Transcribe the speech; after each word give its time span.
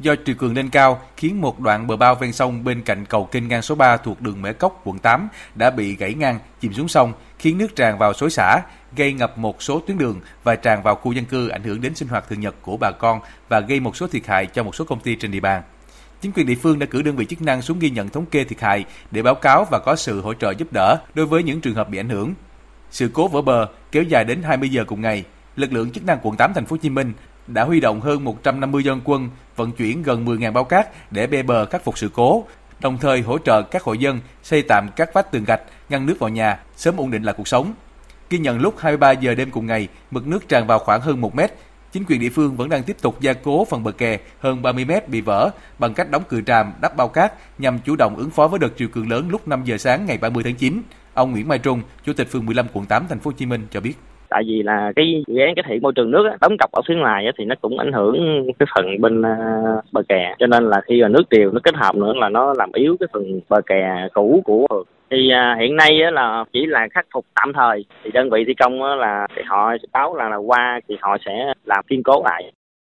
Do 0.00 0.14
triều 0.26 0.34
cường 0.38 0.54
lên 0.54 0.70
cao 0.70 1.00
khiến 1.16 1.40
một 1.40 1.60
đoạn 1.60 1.86
bờ 1.86 1.96
bao 1.96 2.14
ven 2.14 2.32
sông 2.32 2.64
bên 2.64 2.82
cạnh 2.82 3.04
cầu 3.06 3.24
kênh 3.24 3.48
ngang 3.48 3.62
số 3.62 3.74
3 3.74 3.96
thuộc 3.96 4.20
đường 4.20 4.42
Mễ 4.42 4.52
Cốc, 4.52 4.80
quận 4.84 4.98
8 4.98 5.28
đã 5.54 5.70
bị 5.70 5.96
gãy 5.96 6.14
ngang, 6.14 6.38
chìm 6.60 6.72
xuống 6.72 6.88
sông, 6.88 7.12
khiến 7.38 7.58
nước 7.58 7.76
tràn 7.76 7.98
vào 7.98 8.12
xối 8.12 8.30
xả, 8.30 8.60
gây 8.96 9.12
ngập 9.12 9.38
một 9.38 9.62
số 9.62 9.80
tuyến 9.86 9.98
đường 9.98 10.20
và 10.44 10.56
tràn 10.56 10.82
vào 10.82 10.94
khu 10.94 11.12
dân 11.12 11.24
cư 11.24 11.48
ảnh 11.48 11.62
hưởng 11.62 11.80
đến 11.80 11.94
sinh 11.94 12.08
hoạt 12.08 12.28
thường 12.28 12.40
nhật 12.40 12.54
của 12.62 12.76
bà 12.76 12.90
con 12.90 13.20
và 13.48 13.60
gây 13.60 13.80
một 13.80 13.96
số 13.96 14.06
thiệt 14.06 14.26
hại 14.26 14.46
cho 14.46 14.62
một 14.62 14.74
số 14.74 14.84
công 14.84 15.00
ty 15.00 15.16
trên 15.16 15.30
địa 15.30 15.40
bàn. 15.40 15.62
Chính 16.20 16.32
quyền 16.32 16.46
địa 16.46 16.54
phương 16.54 16.78
đã 16.78 16.86
cử 16.86 17.02
đơn 17.02 17.16
vị 17.16 17.24
chức 17.24 17.42
năng 17.42 17.62
xuống 17.62 17.78
ghi 17.78 17.90
nhận 17.90 18.08
thống 18.08 18.26
kê 18.26 18.44
thiệt 18.44 18.60
hại 18.60 18.84
để 19.10 19.22
báo 19.22 19.34
cáo 19.34 19.66
và 19.70 19.78
có 19.78 19.96
sự 19.96 20.20
hỗ 20.20 20.34
trợ 20.34 20.50
giúp 20.50 20.72
đỡ 20.72 20.98
đối 21.14 21.26
với 21.26 21.42
những 21.42 21.60
trường 21.60 21.74
hợp 21.74 21.88
bị 21.88 21.98
ảnh 21.98 22.08
hưởng. 22.08 22.34
Sự 22.90 23.10
cố 23.14 23.28
vỡ 23.28 23.42
bờ 23.42 23.68
kéo 23.92 24.02
dài 24.02 24.24
đến 24.24 24.42
20 24.42 24.68
giờ 24.68 24.84
cùng 24.84 25.00
ngày, 25.00 25.24
lực 25.56 25.72
lượng 25.72 25.90
chức 25.90 26.04
năng 26.04 26.18
quận 26.22 26.36
8 26.36 26.54
thành 26.54 26.66
phố 26.66 26.74
Hồ 26.74 26.78
Chí 26.82 26.90
Minh 26.90 27.12
đã 27.46 27.64
huy 27.64 27.80
động 27.80 28.00
hơn 28.00 28.24
150 28.24 28.82
dân 28.82 29.00
quân 29.04 29.30
vận 29.56 29.72
chuyển 29.72 30.02
gần 30.02 30.24
10.000 30.24 30.52
bao 30.52 30.64
cát 30.64 31.12
để 31.12 31.26
bê 31.26 31.42
bờ 31.42 31.66
khắc 31.66 31.84
phục 31.84 31.98
sự 31.98 32.10
cố, 32.14 32.44
đồng 32.80 32.98
thời 32.98 33.20
hỗ 33.20 33.38
trợ 33.38 33.62
các 33.62 33.82
hộ 33.82 33.92
dân 33.92 34.20
xây 34.42 34.62
tạm 34.62 34.88
các 34.96 35.10
vách 35.14 35.30
tường 35.30 35.44
gạch 35.44 35.60
ngăn 35.88 36.06
nước 36.06 36.16
vào 36.18 36.30
nhà, 36.30 36.58
sớm 36.76 36.96
ổn 36.96 37.10
định 37.10 37.22
lại 37.22 37.34
cuộc 37.38 37.48
sống. 37.48 37.74
Ghi 38.30 38.38
nhận 38.38 38.60
lúc 38.60 38.74
23 38.78 39.12
giờ 39.12 39.34
đêm 39.34 39.50
cùng 39.50 39.66
ngày, 39.66 39.88
mực 40.10 40.26
nước 40.26 40.48
tràn 40.48 40.66
vào 40.66 40.78
khoảng 40.78 41.00
hơn 41.00 41.20
1 41.20 41.34
mét. 41.34 41.52
Chính 41.92 42.04
quyền 42.08 42.20
địa 42.20 42.30
phương 42.30 42.56
vẫn 42.56 42.68
đang 42.68 42.82
tiếp 42.82 42.96
tục 43.00 43.20
gia 43.20 43.32
cố 43.32 43.64
phần 43.64 43.82
bờ 43.82 43.92
kè 43.92 44.18
hơn 44.40 44.62
30 44.62 44.84
mét 44.84 45.08
bị 45.08 45.20
vỡ 45.20 45.50
bằng 45.78 45.94
cách 45.94 46.10
đóng 46.10 46.22
cừ 46.28 46.40
tràm, 46.40 46.72
đắp 46.80 46.96
bao 46.96 47.08
cát 47.08 47.32
nhằm 47.58 47.78
chủ 47.78 47.96
động 47.96 48.16
ứng 48.16 48.30
phó 48.30 48.48
với 48.48 48.58
đợt 48.58 48.68
triều 48.78 48.88
cường 48.88 49.10
lớn 49.10 49.28
lúc 49.28 49.48
5 49.48 49.64
giờ 49.64 49.78
sáng 49.78 50.06
ngày 50.06 50.18
30 50.18 50.44
tháng 50.44 50.54
9. 50.54 50.82
Ông 51.14 51.32
Nguyễn 51.32 51.48
Mai 51.48 51.58
Trung, 51.58 51.82
Chủ 52.04 52.12
tịch 52.12 52.28
phường 52.30 52.46
15 52.46 52.66
quận 52.72 52.86
8 52.86 53.06
thành 53.08 53.18
phố 53.18 53.30
Hồ 53.30 53.36
Chí 53.38 53.46
Minh 53.46 53.66
cho 53.70 53.80
biết 53.80 53.94
tại 54.36 54.44
vì 54.46 54.62
là 54.62 54.92
cái 54.96 55.22
dự 55.26 55.40
án 55.40 55.54
cải 55.54 55.64
thiện 55.68 55.82
môi 55.82 55.92
trường 55.92 56.10
nước 56.10 56.26
á, 56.30 56.36
đóng 56.40 56.56
cọc 56.58 56.72
ở 56.72 56.82
phía 56.88 56.94
ngoài 56.94 57.26
á, 57.26 57.32
thì 57.38 57.44
nó 57.44 57.54
cũng 57.60 57.78
ảnh 57.78 57.92
hưởng 57.92 58.16
cái 58.58 58.66
phần 58.74 59.00
bên 59.00 59.20
uh, 59.20 59.84
bờ 59.92 60.02
kè. 60.08 60.34
Cho 60.38 60.46
nên 60.46 60.70
là 60.70 60.80
khi 60.80 61.02
mà 61.02 61.08
nước 61.08 61.22
triều 61.30 61.52
nó 61.52 61.60
kết 61.62 61.74
hợp 61.74 61.94
nữa 61.96 62.12
là 62.16 62.28
nó 62.28 62.54
làm 62.58 62.70
yếu 62.74 62.96
cái 63.00 63.06
phần 63.12 63.40
bờ 63.48 63.60
kè 63.66 64.08
cũ 64.14 64.42
của 64.44 64.66
phường. 64.70 64.84
Thì 65.10 65.30
uh, 65.32 65.60
hiện 65.60 65.76
nay 65.76 66.02
á, 66.02 66.10
là 66.10 66.44
chỉ 66.52 66.66
là 66.66 66.88
khắc 66.90 67.06
phục 67.14 67.24
tạm 67.34 67.52
thời. 67.52 67.84
Thì 68.04 68.10
đơn 68.10 68.30
vị 68.30 68.44
thi 68.46 68.54
công 68.54 68.82
á, 68.82 68.94
là 68.94 69.26
thì 69.36 69.42
họ 69.46 69.72
báo 69.92 70.16
là, 70.16 70.28
là 70.28 70.36
qua 70.36 70.80
thì 70.88 70.96
họ 71.00 71.16
sẽ 71.26 71.52
làm 71.64 71.84
kiên 71.88 72.02
cố 72.02 72.22
lại. 72.24 72.52